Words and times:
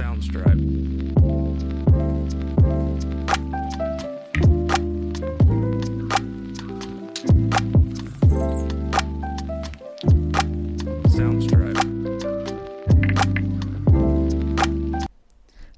Soundstripe. 0.00 0.64
Soundstripe. 11.10 11.76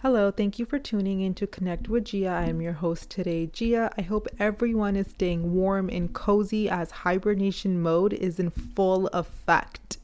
Hello, 0.02 0.30
thank 0.30 0.60
you 0.60 0.66
for 0.66 0.78
tuning 0.78 1.20
in 1.22 1.34
to 1.34 1.48
Connect 1.48 1.88
with 1.88 2.04
Jia. 2.04 2.30
I 2.30 2.44
am 2.44 2.60
your 2.60 2.74
host 2.74 3.10
today, 3.10 3.48
Jia. 3.52 3.92
I 3.98 4.02
hope 4.02 4.28
everyone 4.38 4.94
is 4.94 5.08
staying 5.08 5.52
warm 5.52 5.88
and 5.90 6.12
cozy 6.12 6.70
as 6.70 6.92
hibernation 6.92 7.82
mode 7.82 8.12
is 8.12 8.38
in 8.38 8.50
full 8.50 9.08
effect. 9.08 9.98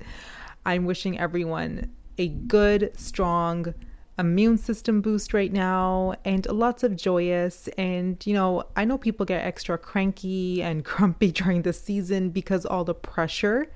I'm 0.66 0.86
wishing 0.86 1.20
everyone 1.20 1.92
a 2.18 2.26
good, 2.26 2.90
strong 2.96 3.74
immune 4.18 4.58
system 4.58 5.00
boost 5.00 5.32
right 5.32 5.52
now 5.52 6.14
and 6.24 6.46
lots 6.46 6.82
of 6.82 6.96
joyous. 6.96 7.68
And, 7.78 8.24
you 8.26 8.34
know, 8.34 8.64
I 8.76 8.84
know 8.84 8.98
people 8.98 9.24
get 9.24 9.44
extra 9.44 9.78
cranky 9.78 10.62
and 10.62 10.84
grumpy 10.90 11.32
during 11.32 11.62
the 11.62 11.72
season 11.72 12.30
because 12.30 12.66
all 12.66 12.84
the 12.84 12.94
pressure 12.94 13.70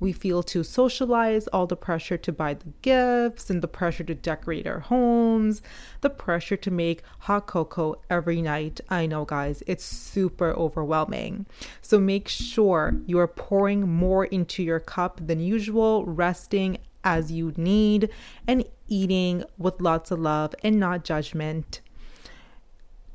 we 0.00 0.12
feel 0.12 0.42
to 0.44 0.62
socialize, 0.62 1.48
all 1.48 1.66
the 1.66 1.76
pressure 1.76 2.16
to 2.16 2.32
buy 2.32 2.54
the 2.54 2.72
gifts 2.82 3.50
and 3.50 3.62
the 3.62 3.68
pressure 3.68 4.04
to 4.04 4.14
decorate 4.14 4.66
our 4.66 4.80
homes, 4.80 5.60
the 6.00 6.10
pressure 6.10 6.56
to 6.56 6.70
make 6.70 7.02
hot 7.20 7.46
cocoa 7.46 8.00
every 8.08 8.40
night. 8.40 8.80
I 8.88 9.06
know, 9.06 9.24
guys, 9.24 9.62
it's 9.66 9.84
super 9.84 10.52
overwhelming. 10.52 11.46
So 11.82 11.98
make 11.98 12.28
sure 12.28 13.00
you 13.06 13.18
are 13.18 13.28
pouring 13.28 13.88
more 13.88 14.24
into 14.26 14.62
your 14.62 14.80
cup 14.80 15.20
than 15.26 15.40
usual, 15.40 16.04
resting 16.04 16.78
as 17.04 17.30
you 17.32 17.52
need, 17.56 18.10
and 18.46 18.64
eating 18.88 19.44
with 19.56 19.80
lots 19.80 20.10
of 20.10 20.18
love 20.18 20.54
and 20.62 20.78
not 20.78 21.04
judgment. 21.04 21.80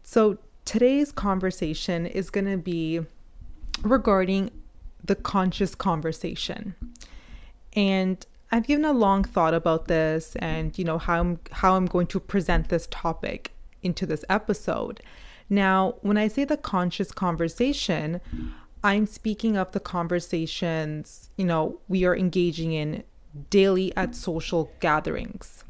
So 0.04 0.38
today's 0.66 1.12
conversation 1.12 2.06
is 2.06 2.30
going 2.30 2.46
to 2.46 2.58
be 2.58 3.02
regarding 3.82 4.52
the 5.04 5.16
conscious 5.16 5.76
conversation. 5.76 6.76
And 7.76 8.26
I've 8.52 8.68
given 8.68 8.86
a 8.86 8.94
long 8.94 9.24
thought 9.24 9.54
about 9.54 9.88
this 9.88 10.36
and 10.38 10.78
you 10.78 10.86
know 10.86 11.00
how 11.00 11.20
I'm 11.20 11.40
how 11.52 11.76
I'm 11.76 11.88
going 11.88 12.08
to 12.08 12.20
present 12.20 12.70
this 12.70 12.88
topic 12.92 13.52
into 13.82 14.06
this 14.06 14.24
episode. 14.30 15.02
Now, 15.50 15.96
when 16.02 16.18
I 16.18 16.28
say 16.28 16.46
the 16.46 16.58
conscious 16.58 17.12
conversation, 17.12 18.22
I'm 18.84 19.06
speaking 19.08 19.58
of 19.58 19.72
the 19.72 19.80
conversations, 19.80 21.30
you 21.36 21.46
know, 21.46 21.80
we 21.88 22.06
are 22.06 22.16
engaging 22.16 22.74
in 22.74 23.04
daily 23.50 23.96
at 23.96 24.16
social 24.16 24.72
gatherings. 24.80 25.64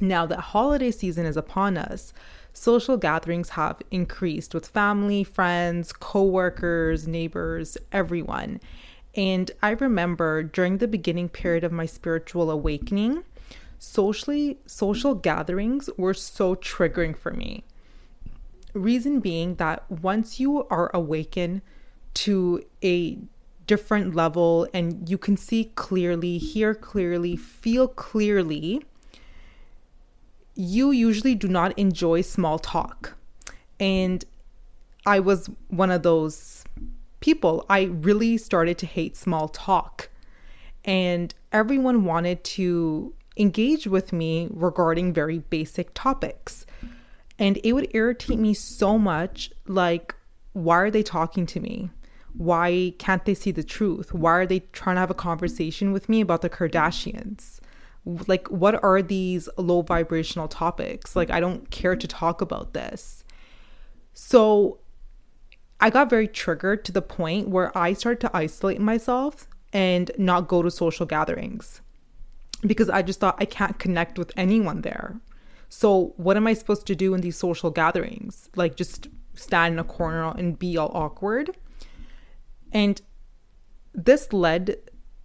Now, 0.00 0.24
that 0.26 0.40
holiday 0.40 0.90
season 0.90 1.26
is 1.26 1.36
upon 1.36 1.76
us 1.76 2.12
social 2.52 2.96
gatherings 2.96 3.50
have 3.50 3.80
increased 3.90 4.54
with 4.54 4.66
family, 4.66 5.22
friends, 5.24 5.92
coworkers, 5.92 7.06
neighbors, 7.06 7.76
everyone. 7.92 8.60
And 9.14 9.50
I 9.62 9.70
remember 9.70 10.42
during 10.42 10.78
the 10.78 10.88
beginning 10.88 11.28
period 11.28 11.64
of 11.64 11.72
my 11.72 11.86
spiritual 11.86 12.50
awakening, 12.50 13.24
socially 13.78 14.58
social 14.66 15.14
gatherings 15.14 15.90
were 15.96 16.14
so 16.14 16.54
triggering 16.54 17.16
for 17.16 17.32
me. 17.32 17.64
Reason 18.72 19.20
being 19.20 19.56
that 19.56 19.90
once 19.90 20.38
you 20.38 20.66
are 20.68 20.90
awakened 20.94 21.62
to 22.14 22.64
a 22.84 23.18
different 23.70 24.16
level 24.16 24.66
and 24.74 25.08
you 25.08 25.16
can 25.16 25.36
see 25.36 25.70
clearly, 25.76 26.38
hear 26.38 26.74
clearly, 26.74 27.36
feel 27.36 27.86
clearly, 27.86 28.82
you 30.56 30.90
usually 30.90 31.36
do 31.36 31.46
not 31.46 31.78
enjoy 31.78 32.20
small 32.20 32.58
talk. 32.58 33.16
And 33.78 34.24
I 35.06 35.20
was 35.20 35.48
one 35.68 35.92
of 35.92 36.02
those 36.02 36.64
people. 37.20 37.64
I 37.70 37.82
really 37.82 38.38
started 38.38 38.76
to 38.78 38.86
hate 38.86 39.16
small 39.16 39.48
talk. 39.48 40.08
And 40.84 41.32
everyone 41.52 42.04
wanted 42.04 42.42
to 42.56 43.14
engage 43.36 43.86
with 43.86 44.12
me 44.12 44.48
regarding 44.50 45.12
very 45.12 45.38
basic 45.38 45.94
topics. 45.94 46.66
And 47.38 47.56
it 47.62 47.72
would 47.74 47.86
irritate 47.94 48.40
me 48.40 48.52
so 48.52 48.98
much 48.98 49.52
like, 49.68 50.16
why 50.54 50.78
are 50.78 50.90
they 50.90 51.04
talking 51.04 51.46
to 51.46 51.60
me? 51.60 51.90
Why 52.34 52.94
can't 52.98 53.24
they 53.24 53.34
see 53.34 53.50
the 53.50 53.64
truth? 53.64 54.14
Why 54.14 54.32
are 54.32 54.46
they 54.46 54.60
trying 54.72 54.96
to 54.96 55.00
have 55.00 55.10
a 55.10 55.14
conversation 55.14 55.92
with 55.92 56.08
me 56.08 56.20
about 56.20 56.42
the 56.42 56.50
Kardashians? 56.50 57.60
like 58.04 58.48
what 58.48 58.82
are 58.82 59.02
these 59.02 59.48
low 59.56 59.82
vibrational 59.82 60.48
topics? 60.48 61.14
Like 61.16 61.30
i 61.30 61.40
don't 61.40 61.70
care 61.70 61.96
to 61.96 62.08
talk 62.08 62.40
about 62.40 62.72
this. 62.72 63.24
So 64.12 64.78
i 65.80 65.90
got 65.90 66.10
very 66.10 66.28
triggered 66.28 66.84
to 66.84 66.92
the 66.92 67.02
point 67.02 67.48
where 67.48 67.76
i 67.76 67.92
started 67.92 68.20
to 68.20 68.36
isolate 68.36 68.80
myself 68.80 69.48
and 69.72 70.10
not 70.18 70.48
go 70.48 70.62
to 70.62 70.70
social 70.70 71.06
gatherings 71.06 71.80
because 72.66 72.90
i 72.90 73.02
just 73.02 73.20
thought 73.20 73.36
i 73.38 73.44
can't 73.44 73.78
connect 73.78 74.18
with 74.18 74.32
anyone 74.36 74.82
there. 74.82 75.20
So 75.68 76.14
what 76.16 76.36
am 76.36 76.46
i 76.46 76.54
supposed 76.54 76.86
to 76.86 76.96
do 76.96 77.14
in 77.14 77.20
these 77.20 77.36
social 77.36 77.70
gatherings? 77.70 78.48
Like 78.56 78.76
just 78.76 79.08
stand 79.34 79.74
in 79.74 79.78
a 79.78 79.84
corner 79.84 80.32
and 80.36 80.58
be 80.58 80.76
all 80.76 80.90
awkward 80.94 81.56
and 82.72 83.00
this 83.92 84.32
led 84.32 84.76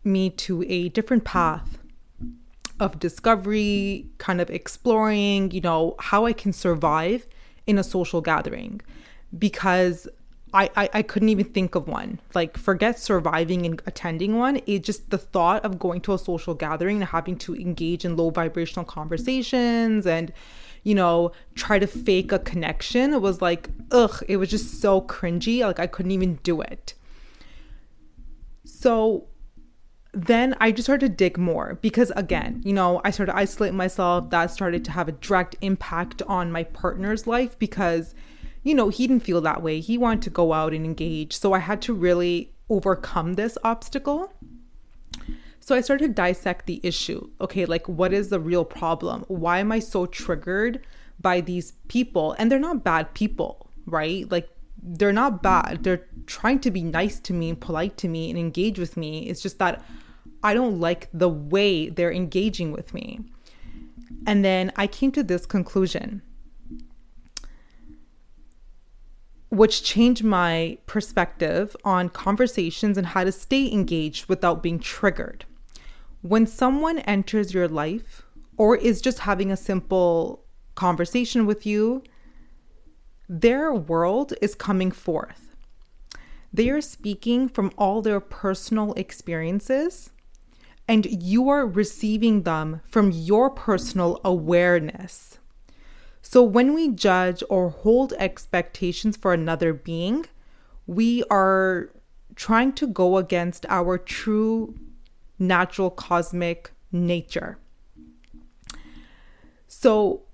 me 0.04 0.30
to 0.30 0.64
a 0.64 0.90
different 0.90 1.24
path 1.24 1.80
of 2.80 3.00
discovery, 3.00 4.08
kind 4.18 4.42
of 4.42 4.50
exploring, 4.50 5.52
you 5.52 5.62
know, 5.62 5.96
how 6.00 6.26
I 6.26 6.34
can 6.34 6.52
survive 6.54 7.28
in 7.66 7.78
a 7.78 7.84
social 7.84 8.22
gathering 8.22 8.82
because 9.38 10.08
I, 10.54 10.70
I, 10.76 10.90
I 10.94 11.02
couldn't 11.02 11.30
even 11.30 11.46
think 11.46 11.76
of 11.76 11.88
one. 11.88 12.20
Like, 12.34 12.58
forget 12.58 13.00
surviving 13.00 13.66
and 13.66 13.82
attending 13.86 14.38
one. 14.38 14.62
It 14.66 14.84
just 14.84 15.10
the 15.10 15.18
thought 15.18 15.66
of 15.66 15.80
going 15.80 16.02
to 16.02 16.14
a 16.14 16.20
social 16.20 16.54
gathering 16.54 16.98
and 16.98 17.06
having 17.06 17.38
to 17.40 17.56
engage 17.56 18.06
in 18.06 18.16
low 18.16 18.30
vibrational 18.30 18.86
conversations 18.86 20.06
and, 20.06 20.32
you 20.84 20.96
know, 20.96 21.32
try 21.56 21.80
to 21.80 21.88
fake 21.88 22.32
a 22.32 22.40
connection. 22.40 23.20
Was 23.22 23.42
like, 23.42 23.70
ugh, 23.92 24.24
it 24.30 24.38
was 24.38 24.50
just 24.50 24.80
so 24.80 25.02
cringy. 25.02 25.60
Like, 25.62 25.80
I 25.80 25.88
couldn't 25.88 26.12
even 26.12 26.36
do 26.44 26.62
it. 26.62 26.94
So, 28.86 29.26
then 30.12 30.56
I 30.62 30.72
just 30.72 30.86
started 30.86 31.08
to 31.08 31.16
dig 31.16 31.40
more 31.40 31.80
because, 31.82 32.12
again, 32.16 32.62
you 32.64 32.72
know, 32.72 33.02
I 33.04 33.10
started 33.10 33.32
to 33.32 33.38
isolate 33.40 33.74
myself. 33.74 34.30
That 34.30 34.52
started 34.52 34.86
to 34.86 34.92
have 34.92 35.08
a 35.08 35.12
direct 35.14 35.56
impact 35.62 36.22
on 36.28 36.52
my 36.52 36.66
partner's 36.66 37.26
life 37.26 37.58
because, 37.58 38.14
you 38.62 38.76
know, 38.76 38.90
he 38.90 39.08
didn't 39.08 39.24
feel 39.24 39.42
that 39.42 39.64
way. 39.64 39.80
He 39.80 39.98
wanted 39.98 40.22
to 40.22 40.30
go 40.30 40.54
out 40.54 40.72
and 40.72 40.86
engage. 40.86 41.36
So 41.36 41.54
I 41.54 41.58
had 41.58 41.82
to 41.82 41.96
really 41.96 42.54
overcome 42.70 43.34
this 43.34 43.58
obstacle. 43.64 44.32
So 45.60 45.76
I 45.76 45.82
started 45.82 46.10
to 46.10 46.14
dissect 46.14 46.68
the 46.68 46.80
issue. 46.84 47.28
Okay, 47.42 47.66
like 47.66 47.90
what 47.90 48.14
is 48.14 48.30
the 48.30 48.40
real 48.40 48.66
problem? 48.66 49.26
Why 49.30 49.58
am 49.58 49.72
I 49.72 49.80
so 49.80 50.06
triggered 50.06 50.86
by 51.20 51.42
these 51.42 51.72
people? 51.88 52.36
And 52.38 52.52
they're 52.52 52.60
not 52.60 52.84
bad 52.84 53.16
people, 53.16 53.68
right? 53.88 54.30
Like 54.30 54.48
they're 54.86 55.12
not 55.12 55.42
bad. 55.42 55.84
They're 55.84 56.06
trying 56.28 56.60
to 56.60 56.72
be 56.72 56.84
nice 56.84 57.20
to 57.22 57.34
me 57.34 57.50
and 57.50 57.60
polite 57.60 57.98
to 57.98 58.08
me 58.08 58.30
and 58.30 58.38
engage 58.38 58.78
with 58.78 58.96
me. 58.96 59.28
It's 59.28 59.42
just 59.42 59.58
that 59.60 59.84
I 60.44 60.54
don't 60.54 60.80
like 60.80 61.10
the 61.12 61.30
way 61.30 61.90
they're 61.90 62.12
engaging 62.12 62.72
with 62.72 62.94
me. 62.94 63.22
And 64.28 64.46
then 64.46 64.72
I 64.76 64.86
came 64.86 65.12
to 65.14 65.24
this 65.24 65.46
conclusion, 65.46 66.22
which 69.50 69.84
changed 69.84 70.24
my 70.24 70.78
perspective 70.86 71.76
on 71.84 72.10
conversations 72.10 72.98
and 72.98 73.08
how 73.08 73.24
to 73.24 73.32
stay 73.32 73.72
engaged 73.72 74.28
without 74.30 74.62
being 74.62 74.80
triggered. 74.80 75.46
When 76.22 76.46
someone 76.46 77.00
enters 77.00 77.54
your 77.54 77.68
life 77.68 78.24
or 78.58 78.76
is 78.78 79.02
just 79.02 79.20
having 79.20 79.52
a 79.52 79.58
simple 79.58 80.44
conversation 80.76 81.46
with 81.46 81.66
you, 81.66 82.04
their 83.28 83.74
world 83.74 84.34
is 84.42 84.56
coming 84.56 84.92
forth. 84.92 85.56
They 86.54 86.70
are 86.70 86.82
speaking 86.82 87.50
from 87.50 87.72
all 87.78 88.02
their 88.02 88.20
personal 88.20 88.94
experiences 88.94 90.12
and 90.88 91.06
you 91.06 91.50
are 91.50 91.66
receiving 91.66 92.44
them 92.44 92.82
from 92.86 93.12
your 93.12 93.50
personal 93.50 94.22
awareness. 94.24 95.40
So 96.22 96.44
when 96.44 96.74
we 96.74 96.90
judge 96.90 97.44
or 97.50 97.70
hold 97.70 98.14
expectations 98.14 99.18
for 99.18 99.34
another 99.34 99.74
being, 99.74 100.26
we 100.88 101.24
are 101.30 101.90
trying 102.36 102.74
to 102.74 102.88
go 102.88 103.18
against 103.18 103.66
our 103.70 103.98
true 103.98 104.76
natural 105.40 105.90
cosmic 105.90 106.72
nature. 106.92 107.58
So, 109.68 110.25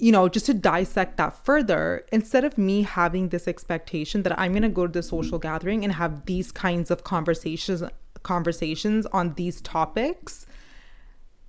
you 0.00 0.12
know, 0.12 0.28
just 0.28 0.46
to 0.46 0.54
dissect 0.54 1.16
that 1.18 1.44
further, 1.44 2.06
instead 2.10 2.44
of 2.44 2.56
me 2.56 2.82
having 2.82 3.28
this 3.28 3.46
expectation 3.46 4.22
that 4.24 4.38
I'm 4.38 4.52
going 4.52 4.62
to 4.62 4.68
go 4.68 4.86
to 4.86 4.92
the 4.92 5.02
social 5.02 5.38
gathering 5.38 5.84
and 5.84 5.92
have 5.92 6.24
these 6.26 6.50
kinds 6.50 6.90
of 6.90 7.04
conversations 7.04 7.82
conversations 8.22 9.06
on 9.12 9.34
these 9.34 9.60
topics, 9.60 10.46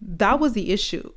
that 0.01 0.39
was 0.39 0.53
the 0.53 0.71
issue. 0.71 1.11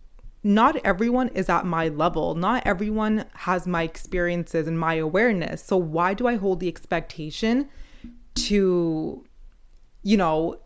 not 0.44 0.76
everyone 0.84 1.28
is 1.28 1.48
at 1.48 1.64
my 1.64 1.88
level. 1.88 2.34
Not 2.34 2.62
everyone 2.66 3.24
has 3.32 3.66
my 3.66 3.82
experiences 3.82 4.68
and 4.68 4.78
my 4.78 4.94
awareness. 4.94 5.64
So 5.64 5.78
why 5.78 6.12
do 6.12 6.26
I 6.26 6.36
hold 6.36 6.60
the 6.60 6.68
expectation 6.68 7.68
to, 8.34 9.24
you 10.02 10.16
know, 10.18 10.58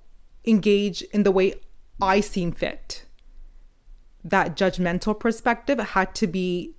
engage 0.44 1.02
in 1.02 1.22
the 1.22 1.30
way 1.30 1.54
I 2.02 2.20
seem 2.20 2.50
fit? 2.50 3.04
That 4.28 4.56
judgmental 4.56 5.18
perspective 5.18 5.78
had 5.78 6.14
to 6.16 6.26
be 6.26 6.74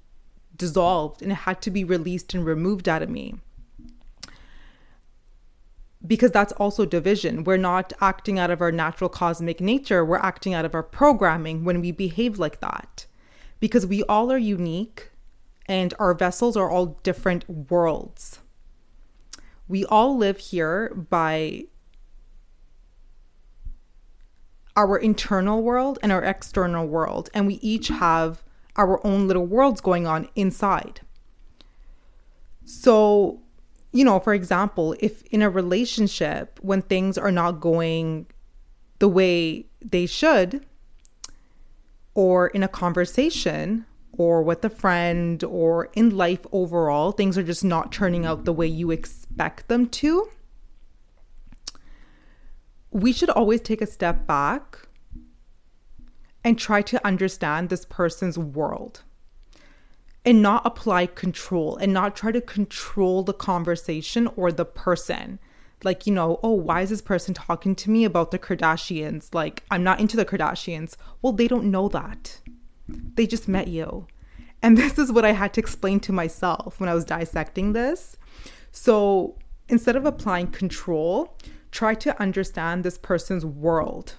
dissolved 0.56 1.22
and 1.22 1.32
it 1.32 1.36
had 1.36 1.62
to 1.62 1.72
be 1.72 1.84
released 1.84 2.34
and 2.34 2.46
removed 2.46 2.88
out 2.88 3.02
of 3.02 3.10
me 3.10 3.36
because 6.06 6.32
that's 6.32 6.54
also 6.54 6.86
division. 6.86 7.44
We're 7.44 7.58
not 7.58 7.94
acting 8.00 8.40
out 8.40 8.52
of 8.52 8.62
our 8.62 8.72
natural 8.72 9.10
cosmic 9.10 9.60
nature, 9.60 10.06
we're 10.06 10.18
acting 10.18 10.54
out 10.54 10.66
of 10.66 10.74
our 10.74 10.84
programming 10.84 11.64
when 11.64 11.82
we 11.82 11.92
behave 11.92 12.40
like 12.40 12.60
that. 12.62 13.06
Because 13.60 13.86
we 13.86 14.04
all 14.04 14.32
are 14.32 14.38
unique 14.38 15.12
and 15.66 15.94
our 16.00 16.14
vessels 16.14 16.56
are 16.56 16.70
all 16.70 17.00
different 17.04 17.48
worlds. 17.50 18.40
We 19.68 19.86
all 19.86 20.18
live 20.18 20.40
here 20.40 20.90
by 21.10 21.66
our 24.80 24.98
internal 24.98 25.62
world 25.62 26.00
and 26.02 26.10
our 26.10 26.24
external 26.24 26.88
world, 26.88 27.30
and 27.34 27.46
we 27.46 27.56
each 27.56 27.90
have 27.90 28.42
our 28.78 29.06
own 29.06 29.28
little 29.28 29.46
worlds 29.46 29.82
going 29.82 30.08
on 30.08 30.30
inside. 30.36 31.02
So, 32.64 33.42
you 33.92 34.06
know, 34.06 34.22
for 34.22 34.34
example, 34.34 34.96
if 35.02 35.22
in 35.24 35.42
a 35.42 35.50
relationship, 35.50 36.60
when 36.62 36.82
things 36.82 37.18
are 37.18 37.32
not 37.32 37.60
going 37.60 38.28
the 39.00 39.10
way 39.10 39.66
they 39.84 40.06
should, 40.06 40.66
or 42.14 42.48
in 42.48 42.64
a 42.64 42.70
conversation, 42.70 43.86
or 44.14 44.42
with 44.42 44.64
a 44.64 44.70
friend, 44.70 45.44
or 45.44 45.90
in 45.94 46.16
life 46.16 46.46
overall, 46.54 47.12
things 47.12 47.38
are 47.38 47.44
just 47.44 47.66
not 47.66 47.92
turning 47.92 48.26
out 48.26 48.46
the 48.46 48.54
way 48.54 48.68
you 48.68 48.92
expect 48.92 49.68
them 49.68 49.88
to, 49.88 50.30
we 52.92 53.14
should 53.14 53.30
always 53.30 53.62
take 53.62 53.82
a 53.82 53.88
step 53.88 54.26
back 54.26 54.88
and 56.44 56.58
try 56.58 56.82
to 56.82 57.06
understand 57.06 57.70
this 57.70 57.86
person's 57.86 58.38
world 58.38 59.04
and 60.26 60.42
not 60.42 60.66
apply 60.66 61.06
control 61.06 61.78
and 61.78 61.94
not 61.94 62.16
try 62.16 62.32
to 62.32 62.42
control 62.42 63.24
the 63.24 63.34
conversation 63.34 64.28
or 64.36 64.52
the 64.52 64.66
person. 64.66 65.40
Like, 65.84 66.06
you 66.06 66.14
know, 66.14 66.40
oh, 66.44 66.52
why 66.52 66.82
is 66.82 66.90
this 66.90 67.02
person 67.02 67.34
talking 67.34 67.74
to 67.76 67.90
me 67.90 68.04
about 68.04 68.32
the 68.32 68.40
Kardashians? 68.40 69.34
Like, 69.34 69.64
I'm 69.72 69.84
not 69.84 70.00
into 70.00 70.18
the 70.18 70.26
Kardashians. 70.26 70.96
Well, 71.22 71.32
they 71.32 71.48
don't 71.48 71.72
know 71.72 71.88
that. 71.90 72.42
They 72.88 73.26
just 73.26 73.48
met 73.48 73.68
you. 73.70 74.08
And 74.62 74.78
this 74.78 74.98
is 74.98 75.12
what 75.12 75.26
I 75.26 75.32
had 75.32 75.54
to 75.54 75.62
explain 75.62 76.00
to 76.02 76.12
myself 76.12 76.80
when 76.80 76.90
I 76.90 76.94
was 76.94 77.06
dissecting 77.06 77.74
this. 77.74 78.18
So 78.72 79.38
instead 79.70 79.96
of 79.96 80.06
applying 80.06 80.48
control, 80.48 81.38
try 81.72 81.94
to 81.96 82.20
understand 82.22 82.84
this 82.84 82.98
person's 82.98 83.46
world. 83.46 84.16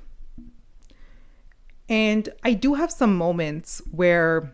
And 1.88 2.28
I 2.44 2.52
do 2.52 2.74
have 2.74 2.92
some 2.92 3.16
moments 3.16 3.82
where 3.90 4.52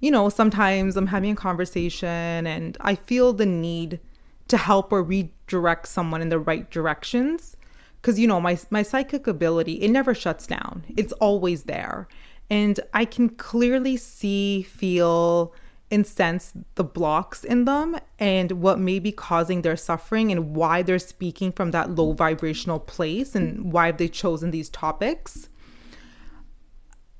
you 0.00 0.10
know, 0.10 0.28
sometimes 0.28 0.96
I'm 0.96 1.08
having 1.08 1.32
a 1.32 1.36
conversation 1.36 2.46
and 2.46 2.76
I 2.80 2.94
feel 2.94 3.32
the 3.32 3.46
need 3.46 4.00
to 4.48 4.56
help 4.56 4.92
or 4.92 5.02
redirect 5.02 5.88
someone 5.88 6.22
in 6.22 6.28
the 6.28 6.38
right 6.38 6.70
directions. 6.70 7.56
Because 8.00 8.18
you 8.18 8.28
know 8.28 8.40
my 8.40 8.56
my 8.70 8.82
psychic 8.82 9.26
ability 9.26 9.74
it 9.82 9.90
never 9.90 10.14
shuts 10.14 10.46
down. 10.46 10.84
It's 10.96 11.12
always 11.14 11.64
there. 11.64 12.06
And 12.50 12.80
i 12.94 13.04
can 13.04 13.28
clearly 13.28 13.96
see 13.96 14.62
feel 14.62 15.52
and 15.90 16.06
sense 16.06 16.52
the 16.74 16.84
blocks 16.84 17.44
in 17.44 17.64
them 17.64 17.96
and 18.18 18.52
what 18.52 18.78
may 18.78 18.98
be 18.98 19.10
causing 19.10 19.62
their 19.62 19.76
suffering 19.76 20.30
and 20.30 20.54
why 20.54 20.82
they're 20.82 20.98
speaking 20.98 21.50
from 21.50 21.70
that 21.70 21.90
low 21.94 22.12
vibrational 22.12 22.78
place 22.78 23.34
and 23.34 23.72
why 23.72 23.86
have 23.86 23.96
they 23.96 24.08
chosen 24.08 24.50
these 24.50 24.68
topics 24.68 25.48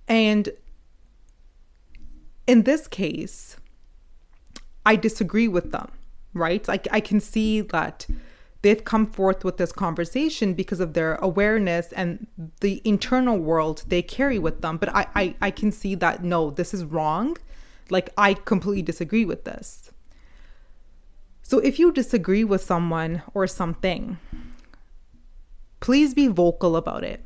and 0.09 0.51
in 2.49 2.63
this 2.63 2.89
case, 2.89 3.57
I 4.85 4.97
disagree 4.97 5.49
with 5.49 5.71
them, 5.71 5.93
right? 6.33 6.67
Like 6.67 6.89
I 6.91 6.99
can 6.99 7.21
see 7.21 7.61
that 7.61 8.07
they've 8.63 8.83
come 8.83 9.07
forth 9.07 9.45
with 9.45 9.59
this 9.59 9.71
conversation 9.71 10.55
because 10.55 10.81
of 10.81 10.95
their 10.95 11.17
awareness 11.17 11.93
and 11.93 12.27
the 12.61 12.81
internal 12.85 13.39
world 13.39 13.85
they 13.87 14.01
carry 14.01 14.39
with 14.39 14.63
them. 14.63 14.79
But 14.79 14.89
I, 14.97 15.07
I, 15.15 15.35
I 15.43 15.51
can 15.51 15.71
see 15.71 15.95
that 15.97 16.25
no, 16.25 16.51
this 16.51 16.73
is 16.73 16.87
wrong. 16.87 17.37
Like 17.91 18.11
I 18.17 18.35
completely 18.35 18.83
disagree 18.83 19.25
with 19.25 19.45
this. 19.45 19.91
So 21.43 21.59
if 21.61 21.79
you 21.79 21.93
disagree 21.93 22.45
with 22.45 22.63
someone 22.63 23.23
or 23.33 23.47
something, 23.47 24.19
please 25.81 26.13
be 26.13 26.27
vocal 26.27 26.77
about 26.77 27.05
it 27.05 27.25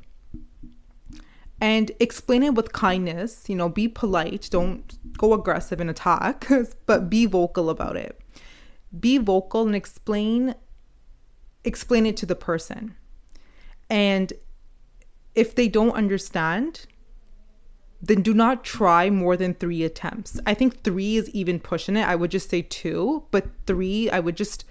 and 1.61 1.93
explain 2.01 2.43
it 2.43 2.55
with 2.55 2.73
kindness. 2.73 3.49
You 3.49 3.57
know, 3.57 3.69
be 3.69 3.89
polite. 3.89 4.49
Don't 4.51 4.99
go 5.17 5.33
aggressive 5.33 5.81
and 5.81 5.89
attack, 5.89 6.49
but 6.87 7.09
be 7.09 7.27
vocal 7.27 7.71
about 7.71 7.97
it. 7.97 8.21
Be 8.99 9.19
vocal 9.19 9.67
and 9.67 9.75
explain 9.75 10.55
explain 11.65 12.07
it 12.07 12.17
to 12.17 12.27
the 12.27 12.35
person. 12.35 12.97
And 13.89 14.33
if 15.35 15.55
they 15.55 15.69
don't 15.69 15.93
understand, 15.93 16.87
then 18.03 18.21
do 18.21 18.35
not 18.35 18.65
try 18.65 19.09
more 19.09 19.37
than 19.37 19.55
three 19.55 19.85
attempts. 19.85 20.41
I 20.45 20.55
think 20.55 20.83
three 20.83 21.17
is 21.17 21.31
even 21.31 21.61
pushing 21.61 21.97
it. 21.97 22.07
I 22.07 22.17
would 22.17 22.33
just 22.33 22.51
say 22.51 22.63
two, 22.63 23.25
but 23.31 23.47
three, 23.67 24.11
I 24.11 24.19
would 24.19 24.37
just 24.37 24.65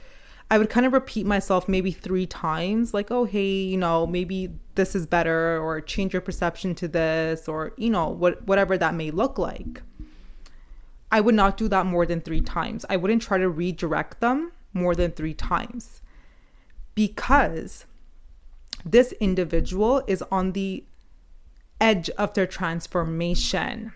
I 0.51 0.57
would 0.57 0.69
kind 0.69 0.86
of 0.86 0.92
repeat 0.92 1.25
myself 1.25 1.69
maybe 1.69 1.92
three 1.94 2.25
times, 2.25 2.94
like, 2.94 3.10
oh, 3.10 3.24
hey, 3.24 3.54
you 3.54 3.78
know, 3.78 4.06
maybe 4.06 4.50
this 4.75 4.95
is 4.95 5.06
better, 5.06 5.57
or 5.62 5.80
change 5.80 6.12
your 6.12 6.22
perception 6.22 6.75
to 6.75 6.89
this, 6.89 7.48
or, 7.48 7.72
you 7.78 7.89
know, 7.89 8.10
what, 8.10 8.45
whatever 8.45 8.78
that 8.78 8.94
may 8.94 9.12
look 9.12 9.38
like. 9.38 9.81
I 11.10 11.22
would 11.22 11.36
not 11.36 11.56
do 11.56 11.69
that 11.69 11.86
more 11.86 12.06
than 12.06 12.19
three 12.19 12.42
times. 12.42 12.86
I 12.89 12.98
wouldn't 12.98 13.22
try 13.22 13.38
to 13.38 13.48
redirect 13.48 14.19
them 14.19 14.51
more 14.74 14.94
than 14.94 15.12
three 15.12 15.33
times 15.33 16.01
because 16.95 17.86
this 18.86 19.13
individual 19.22 20.04
is 20.06 20.22
on 20.31 20.51
the 20.51 20.83
edge 21.81 22.10
of 22.12 22.33
their 22.33 22.48
transformation. 22.48 23.92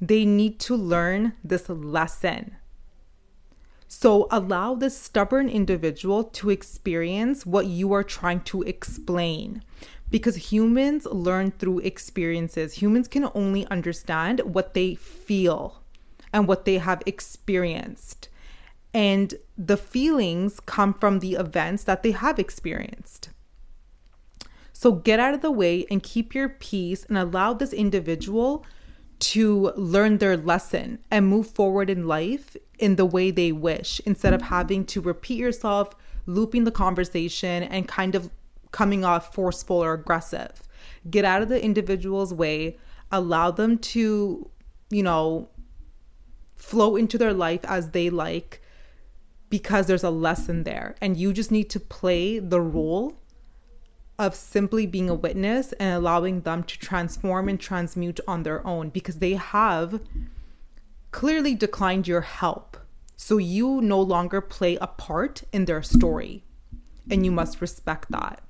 They 0.00 0.24
need 0.24 0.60
to 0.60 0.76
learn 0.76 1.32
this 1.42 1.68
lesson 1.68 2.56
so 3.88 4.26
allow 4.30 4.74
this 4.74 4.98
stubborn 4.98 5.48
individual 5.48 6.24
to 6.24 6.50
experience 6.50 7.46
what 7.46 7.66
you 7.66 7.92
are 7.92 8.02
trying 8.02 8.40
to 8.42 8.62
explain. 8.62 9.62
Because 10.10 10.52
humans 10.52 11.06
learn 11.06 11.52
through 11.52 11.80
experiences. 11.80 12.74
Humans 12.74 13.08
can 13.08 13.28
only 13.34 13.66
understand 13.68 14.40
what 14.40 14.74
they 14.74 14.94
feel 14.94 15.82
and 16.32 16.46
what 16.46 16.64
they 16.64 16.78
have 16.78 17.02
experienced. 17.06 18.28
And 18.92 19.34
the 19.56 19.76
feelings 19.76 20.60
come 20.60 20.94
from 20.94 21.20
the 21.20 21.34
events 21.34 21.84
that 21.84 22.02
they 22.02 22.12
have 22.12 22.38
experienced. 22.38 23.30
So 24.78 24.92
get 24.92 25.18
out 25.18 25.32
of 25.32 25.40
the 25.40 25.50
way 25.50 25.86
and 25.90 26.02
keep 26.02 26.34
your 26.34 26.50
peace 26.50 27.06
and 27.06 27.16
allow 27.16 27.54
this 27.54 27.72
individual 27.72 28.66
to 29.20 29.72
learn 29.74 30.18
their 30.18 30.36
lesson 30.36 30.98
and 31.10 31.26
move 31.26 31.46
forward 31.46 31.88
in 31.88 32.06
life 32.06 32.58
in 32.78 32.96
the 32.96 33.06
way 33.06 33.30
they 33.30 33.52
wish 33.52 34.02
instead 34.04 34.34
of 34.34 34.42
having 34.42 34.84
to 34.84 35.00
repeat 35.00 35.38
yourself, 35.38 35.94
looping 36.26 36.64
the 36.64 36.70
conversation, 36.70 37.62
and 37.62 37.88
kind 37.88 38.14
of 38.14 38.28
coming 38.70 39.02
off 39.02 39.32
forceful 39.32 39.82
or 39.82 39.94
aggressive. 39.94 40.62
Get 41.08 41.24
out 41.24 41.40
of 41.40 41.48
the 41.48 41.64
individual's 41.64 42.34
way, 42.34 42.76
allow 43.10 43.50
them 43.50 43.78
to, 43.78 44.50
you 44.90 45.02
know, 45.02 45.48
flow 46.54 46.96
into 46.96 47.16
their 47.16 47.32
life 47.32 47.64
as 47.64 47.92
they 47.92 48.10
like 48.10 48.60
because 49.48 49.86
there's 49.86 50.04
a 50.04 50.10
lesson 50.10 50.64
there. 50.64 50.96
And 51.00 51.16
you 51.16 51.32
just 51.32 51.50
need 51.50 51.70
to 51.70 51.80
play 51.80 52.38
the 52.38 52.60
role 52.60 53.18
of 54.18 54.34
simply 54.34 54.86
being 54.86 55.10
a 55.10 55.14
witness 55.14 55.72
and 55.74 55.94
allowing 55.94 56.40
them 56.42 56.62
to 56.64 56.78
transform 56.78 57.48
and 57.48 57.60
transmute 57.60 58.20
on 58.26 58.42
their 58.42 58.66
own 58.66 58.88
because 58.88 59.18
they 59.18 59.34
have 59.34 60.00
clearly 61.10 61.54
declined 61.54 62.08
your 62.08 62.22
help. 62.22 62.76
So 63.16 63.38
you 63.38 63.80
no 63.80 64.00
longer 64.00 64.40
play 64.40 64.76
a 64.76 64.86
part 64.86 65.42
in 65.52 65.64
their 65.64 65.82
story, 65.82 66.44
and 67.10 67.24
you 67.24 67.32
must 67.32 67.60
respect 67.60 68.10
that. 68.10 68.42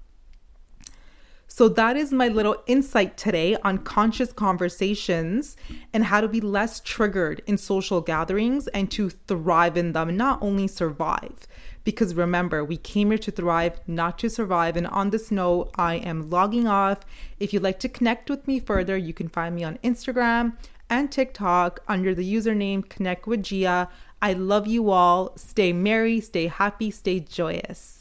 So, 1.48 1.68
that 1.70 1.96
is 1.96 2.12
my 2.12 2.28
little 2.28 2.62
insight 2.66 3.16
today 3.16 3.56
on 3.64 3.78
conscious 3.78 4.30
conversations 4.30 5.56
and 5.90 6.04
how 6.04 6.20
to 6.20 6.28
be 6.28 6.40
less 6.40 6.80
triggered 6.80 7.40
in 7.46 7.56
social 7.56 8.02
gatherings 8.02 8.66
and 8.68 8.90
to 8.90 9.08
thrive 9.08 9.76
in 9.78 9.92
them, 9.92 10.16
not 10.18 10.42
only 10.42 10.66
survive 10.66 11.46
Because 11.86 12.16
remember, 12.16 12.64
we 12.64 12.78
came 12.78 13.12
here 13.12 13.18
to 13.18 13.30
thrive, 13.30 13.78
not 13.86 14.18
to 14.18 14.28
survive. 14.28 14.76
And 14.76 14.88
on 14.88 15.10
this 15.10 15.30
note, 15.30 15.70
I 15.76 15.94
am 15.94 16.28
logging 16.28 16.66
off. 16.66 16.98
If 17.38 17.52
you'd 17.52 17.62
like 17.62 17.78
to 17.78 17.88
connect 17.88 18.28
with 18.28 18.44
me 18.48 18.58
further, 18.58 18.96
you 18.96 19.14
can 19.14 19.28
find 19.28 19.54
me 19.54 19.62
on 19.62 19.78
Instagram 19.84 20.54
and 20.90 21.12
TikTok 21.12 21.78
under 21.86 22.12
the 22.12 22.34
username 22.34 22.88
Connect 22.88 23.28
with 23.28 23.44
Jia. 23.44 23.88
I 24.20 24.32
love 24.32 24.66
you 24.66 24.90
all. 24.90 25.32
Stay 25.36 25.72
merry, 25.72 26.20
stay 26.20 26.48
happy, 26.48 26.90
stay 26.90 27.20
joyous. 27.20 27.95